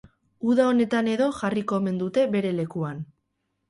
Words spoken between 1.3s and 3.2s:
jarriko omen dute bere lekuan.